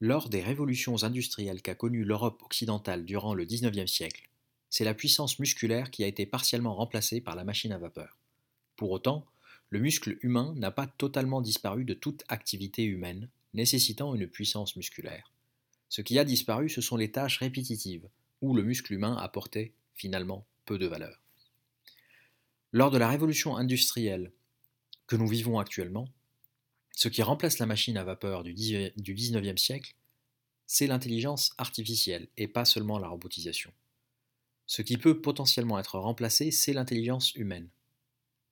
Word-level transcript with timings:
Lors 0.00 0.28
des 0.28 0.42
révolutions 0.42 1.02
industrielles 1.04 1.62
qu'a 1.62 1.74
connues 1.74 2.04
l'Europe 2.04 2.42
occidentale 2.42 3.06
durant 3.06 3.32
le 3.32 3.46
XIXe 3.46 3.90
siècle, 3.90 4.28
c'est 4.68 4.84
la 4.84 4.92
puissance 4.92 5.38
musculaire 5.38 5.90
qui 5.90 6.04
a 6.04 6.06
été 6.06 6.26
partiellement 6.26 6.74
remplacée 6.74 7.22
par 7.22 7.34
la 7.34 7.44
machine 7.44 7.72
à 7.72 7.78
vapeur. 7.78 8.18
Pour 8.76 8.90
autant, 8.90 9.24
le 9.70 9.80
muscle 9.80 10.18
humain 10.20 10.52
n'a 10.56 10.70
pas 10.70 10.86
totalement 10.86 11.40
disparu 11.40 11.86
de 11.86 11.94
toute 11.94 12.24
activité 12.28 12.84
humaine, 12.84 13.30
nécessitant 13.54 14.14
une 14.14 14.26
puissance 14.26 14.76
musculaire. 14.76 15.32
Ce 15.88 16.02
qui 16.02 16.18
a 16.18 16.24
disparu, 16.24 16.68
ce 16.68 16.82
sont 16.82 16.98
les 16.98 17.10
tâches 17.10 17.38
répétitives, 17.38 18.06
où 18.42 18.54
le 18.54 18.62
muscle 18.62 18.92
humain 18.92 19.16
apportait 19.16 19.72
finalement 19.94 20.46
peu 20.66 20.78
de 20.78 20.86
valeur. 20.86 21.22
Lors 22.72 22.90
de 22.90 22.98
la 22.98 23.08
révolution 23.08 23.56
industrielle 23.56 24.30
que 25.06 25.16
nous 25.16 25.26
vivons 25.26 25.58
actuellement, 25.58 26.06
ce 26.96 27.08
qui 27.08 27.22
remplace 27.22 27.58
la 27.58 27.66
machine 27.66 27.98
à 27.98 28.04
vapeur 28.04 28.42
du 28.42 28.54
XIXe 28.54 29.62
siècle, 29.62 29.94
c'est 30.66 30.86
l'intelligence 30.86 31.52
artificielle 31.58 32.26
et 32.38 32.48
pas 32.48 32.64
seulement 32.64 32.98
la 32.98 33.08
robotisation. 33.08 33.70
Ce 34.66 34.80
qui 34.80 34.96
peut 34.96 35.20
potentiellement 35.20 35.78
être 35.78 35.98
remplacé, 35.98 36.50
c'est 36.50 36.72
l'intelligence 36.72 37.34
humaine. 37.34 37.68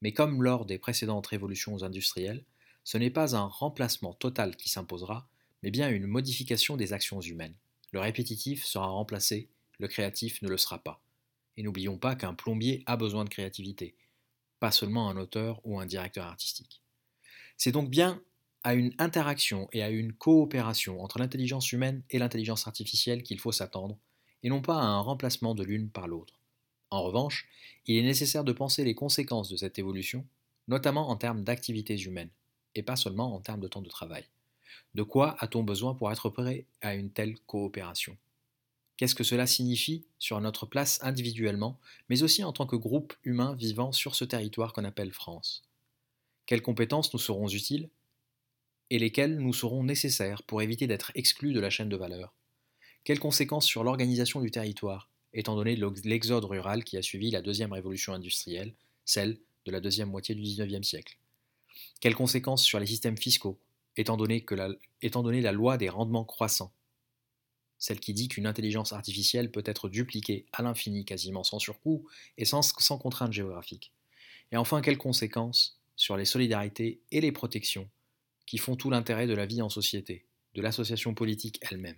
Mais 0.00 0.12
comme 0.12 0.42
lors 0.42 0.66
des 0.66 0.80
précédentes 0.80 1.28
révolutions 1.28 1.84
industrielles, 1.84 2.44
ce 2.82 2.98
n'est 2.98 3.10
pas 3.10 3.36
un 3.36 3.46
remplacement 3.46 4.12
total 4.12 4.56
qui 4.56 4.68
s'imposera, 4.68 5.28
mais 5.62 5.70
bien 5.70 5.88
une 5.88 6.08
modification 6.08 6.76
des 6.76 6.92
actions 6.92 7.20
humaines. 7.20 7.54
Le 7.92 8.00
répétitif 8.00 8.64
sera 8.64 8.88
remplacé, 8.88 9.48
le 9.78 9.86
créatif 9.86 10.42
ne 10.42 10.48
le 10.48 10.58
sera 10.58 10.82
pas. 10.82 11.00
Et 11.56 11.62
n'oublions 11.62 11.96
pas 11.96 12.16
qu'un 12.16 12.34
plombier 12.34 12.82
a 12.86 12.96
besoin 12.96 13.22
de 13.22 13.30
créativité, 13.30 13.94
pas 14.58 14.72
seulement 14.72 15.08
un 15.08 15.16
auteur 15.16 15.60
ou 15.62 15.78
un 15.78 15.86
directeur 15.86 16.26
artistique. 16.26 16.82
C'est 17.56 17.70
donc 17.70 17.88
bien 17.88 18.20
à 18.64 18.74
une 18.74 18.92
interaction 18.98 19.68
et 19.72 19.82
à 19.82 19.90
une 19.90 20.12
coopération 20.12 21.02
entre 21.02 21.18
l'intelligence 21.18 21.72
humaine 21.72 22.02
et 22.10 22.18
l'intelligence 22.18 22.66
artificielle 22.66 23.22
qu'il 23.22 23.40
faut 23.40 23.52
s'attendre, 23.52 23.98
et 24.42 24.48
non 24.48 24.62
pas 24.62 24.78
à 24.78 24.84
un 24.84 25.00
remplacement 25.00 25.54
de 25.54 25.64
l'une 25.64 25.90
par 25.90 26.06
l'autre. 26.06 26.34
En 26.90 27.02
revanche, 27.02 27.48
il 27.86 27.96
est 27.96 28.02
nécessaire 28.02 28.44
de 28.44 28.52
penser 28.52 28.84
les 28.84 28.94
conséquences 28.94 29.48
de 29.48 29.56
cette 29.56 29.78
évolution, 29.78 30.26
notamment 30.68 31.08
en 31.08 31.16
termes 31.16 31.42
d'activités 31.42 31.98
humaines, 31.98 32.30
et 32.74 32.82
pas 32.82 32.96
seulement 32.96 33.34
en 33.34 33.40
termes 33.40 33.60
de 33.60 33.68
temps 33.68 33.82
de 33.82 33.88
travail. 33.88 34.24
De 34.94 35.02
quoi 35.02 35.36
a-t-on 35.40 35.62
besoin 35.62 35.94
pour 35.94 36.12
être 36.12 36.28
prêt 36.28 36.66
à 36.80 36.94
une 36.94 37.10
telle 37.10 37.38
coopération? 37.40 38.16
Qu'est-ce 38.96 39.14
que 39.14 39.24
cela 39.24 39.46
signifie 39.46 40.04
sur 40.18 40.40
notre 40.40 40.66
place 40.66 41.00
individuellement, 41.02 41.80
mais 42.08 42.22
aussi 42.22 42.44
en 42.44 42.52
tant 42.52 42.66
que 42.66 42.76
groupe 42.76 43.14
humain 43.24 43.54
vivant 43.54 43.90
sur 43.90 44.14
ce 44.14 44.24
territoire 44.24 44.72
qu'on 44.72 44.84
appelle 44.84 45.12
France? 45.12 45.64
Quelles 46.46 46.62
compétences 46.62 47.12
nous 47.12 47.18
seront 47.18 47.48
utiles 47.48 47.88
et 48.92 48.98
lesquelles 48.98 49.38
nous 49.38 49.54
seront 49.54 49.82
nécessaires 49.82 50.42
pour 50.42 50.60
éviter 50.60 50.86
d'être 50.86 51.12
exclus 51.14 51.54
de 51.54 51.60
la 51.60 51.70
chaîne 51.70 51.88
de 51.88 51.96
valeur. 51.96 52.34
Quelles 53.04 53.20
conséquences 53.20 53.64
sur 53.64 53.84
l'organisation 53.84 54.42
du 54.42 54.50
territoire, 54.50 55.08
étant 55.32 55.56
donné 55.56 55.78
l'exode 56.04 56.44
rural 56.44 56.84
qui 56.84 56.98
a 56.98 57.02
suivi 57.02 57.30
la 57.30 57.40
deuxième 57.40 57.72
révolution 57.72 58.12
industrielle, 58.12 58.74
celle 59.06 59.38
de 59.64 59.72
la 59.72 59.80
deuxième 59.80 60.10
moitié 60.10 60.34
du 60.34 60.42
XIXe 60.42 60.86
siècle? 60.86 61.16
Quelles 62.00 62.14
conséquences 62.14 62.64
sur 62.64 62.78
les 62.78 62.84
systèmes 62.84 63.16
fiscaux, 63.16 63.58
étant 63.96 64.18
donné, 64.18 64.42
que 64.42 64.54
la 64.54 65.52
loi 65.52 65.78
des 65.78 65.88
rendements 65.88 66.26
croissants? 66.26 66.74
Celle 67.78 67.98
qui 67.98 68.12
dit 68.12 68.28
qu'une 68.28 68.46
intelligence 68.46 68.92
artificielle 68.92 69.50
peut 69.50 69.64
être 69.64 69.88
dupliquée 69.88 70.44
à 70.52 70.60
l'infini 70.60 71.06
quasiment 71.06 71.44
sans 71.44 71.58
surcoût 71.58 72.06
et 72.36 72.44
sans, 72.44 72.60
sans 72.60 72.98
contrainte 72.98 73.32
géographique? 73.32 73.90
Et 74.50 74.58
enfin, 74.58 74.82
quelles 74.82 74.98
conséquences 74.98 75.80
sur 75.96 76.18
les 76.18 76.26
solidarités 76.26 77.00
et 77.10 77.22
les 77.22 77.32
protections 77.32 77.88
qui 78.52 78.58
font 78.58 78.76
tout 78.76 78.90
l'intérêt 78.90 79.26
de 79.26 79.32
la 79.32 79.46
vie 79.46 79.62
en 79.62 79.70
société, 79.70 80.26
de 80.54 80.60
l'association 80.60 81.14
politique 81.14 81.58
elle-même. 81.62 81.96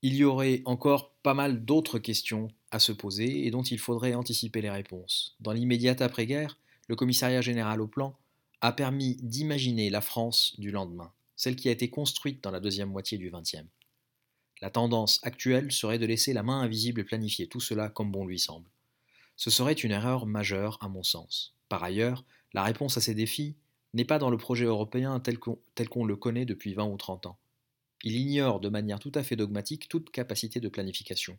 Il 0.00 0.14
y 0.14 0.24
aurait 0.24 0.62
encore 0.64 1.12
pas 1.22 1.34
mal 1.34 1.66
d'autres 1.66 1.98
questions 1.98 2.48
à 2.70 2.78
se 2.78 2.90
poser 2.90 3.46
et 3.46 3.50
dont 3.50 3.62
il 3.62 3.78
faudrait 3.78 4.14
anticiper 4.14 4.62
les 4.62 4.70
réponses. 4.70 5.36
Dans 5.38 5.52
l'immédiate 5.52 6.00
après-guerre, 6.00 6.58
le 6.88 6.96
commissariat 6.96 7.42
général 7.42 7.82
au 7.82 7.88
plan 7.88 8.16
a 8.62 8.72
permis 8.72 9.16
d'imaginer 9.16 9.90
la 9.90 10.00
France 10.00 10.54
du 10.56 10.70
lendemain, 10.70 11.12
celle 11.36 11.56
qui 11.56 11.68
a 11.68 11.72
été 11.72 11.90
construite 11.90 12.42
dans 12.42 12.50
la 12.50 12.60
deuxième 12.60 12.88
moitié 12.88 13.18
du 13.18 13.30
XXe. 13.30 13.68
La 14.62 14.70
tendance 14.70 15.20
actuelle 15.24 15.72
serait 15.72 15.98
de 15.98 16.06
laisser 16.06 16.32
la 16.32 16.42
main 16.42 16.62
invisible 16.62 17.04
planifier 17.04 17.48
tout 17.48 17.60
cela 17.60 17.90
comme 17.90 18.10
bon 18.10 18.24
lui 18.24 18.38
semble. 18.38 18.70
Ce 19.36 19.50
serait 19.50 19.74
une 19.74 19.92
erreur 19.92 20.24
majeure 20.24 20.78
à 20.80 20.88
mon 20.88 21.02
sens. 21.02 21.54
Par 21.68 21.84
ailleurs, 21.84 22.24
la 22.54 22.62
réponse 22.62 22.96
à 22.96 23.02
ces 23.02 23.14
défis 23.14 23.56
n'est 23.94 24.04
pas 24.04 24.18
dans 24.18 24.30
le 24.30 24.36
projet 24.36 24.64
européen 24.64 25.20
tel 25.20 25.38
qu'on 25.38 26.04
le 26.04 26.16
connaît 26.16 26.44
depuis 26.44 26.74
20 26.74 26.84
ou 26.84 26.96
30 26.96 27.26
ans. 27.26 27.38
Il 28.02 28.16
ignore 28.16 28.60
de 28.60 28.68
manière 28.68 28.98
tout 28.98 29.12
à 29.14 29.22
fait 29.22 29.36
dogmatique 29.36 29.88
toute 29.88 30.10
capacité 30.10 30.60
de 30.60 30.68
planification. 30.68 31.38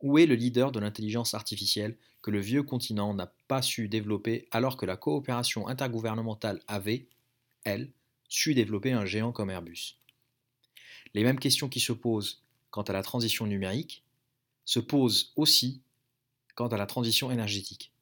Où 0.00 0.18
est 0.18 0.26
le 0.26 0.36
leader 0.36 0.70
de 0.70 0.78
l'intelligence 0.78 1.34
artificielle 1.34 1.96
que 2.22 2.30
le 2.30 2.40
vieux 2.40 2.62
continent 2.62 3.14
n'a 3.14 3.32
pas 3.48 3.62
su 3.62 3.88
développer 3.88 4.46
alors 4.50 4.76
que 4.76 4.86
la 4.86 4.96
coopération 4.96 5.66
intergouvernementale 5.66 6.60
avait, 6.68 7.08
elle, 7.64 7.90
su 8.28 8.54
développer 8.54 8.92
un 8.92 9.06
géant 9.06 9.32
comme 9.32 9.50
Airbus? 9.50 9.96
Les 11.14 11.24
mêmes 11.24 11.40
questions 11.40 11.68
qui 11.68 11.80
se 11.80 11.92
posent 11.92 12.42
quant 12.70 12.82
à 12.82 12.92
la 12.92 13.02
transition 13.02 13.46
numérique 13.46 14.04
se 14.64 14.78
posent 14.78 15.32
aussi 15.36 15.80
quant 16.54 16.68
à 16.68 16.76
la 16.76 16.86
transition 16.86 17.30
énergétique. 17.30 17.92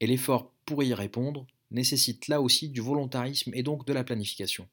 Et 0.00 0.06
l'effort 0.06 0.52
pour 0.64 0.82
y 0.82 0.94
répondre 0.94 1.46
nécessite 1.70 2.28
là 2.28 2.40
aussi 2.40 2.68
du 2.68 2.80
volontarisme 2.80 3.52
et 3.54 3.62
donc 3.62 3.86
de 3.86 3.92
la 3.92 4.04
planification. 4.04 4.68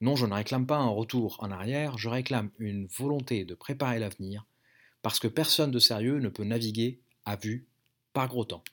Non, 0.00 0.16
je 0.16 0.26
ne 0.26 0.34
réclame 0.34 0.66
pas 0.66 0.78
un 0.78 0.88
retour 0.88 1.36
en 1.40 1.50
arrière, 1.50 1.96
je 1.98 2.08
réclame 2.08 2.50
une 2.58 2.86
volonté 2.86 3.44
de 3.44 3.54
préparer 3.54 3.98
l'avenir, 3.98 4.46
parce 5.00 5.20
que 5.20 5.28
personne 5.28 5.70
de 5.70 5.78
sérieux 5.78 6.18
ne 6.18 6.28
peut 6.28 6.44
naviguer 6.44 7.00
à 7.24 7.36
vue 7.36 7.68
par 8.12 8.28
gros 8.28 8.44
temps. 8.44 8.64